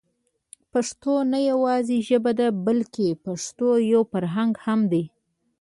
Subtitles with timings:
[0.71, 5.03] پښتو نه يوازې ژبه ده بلکې پښتو يو فرهنګ هم دی.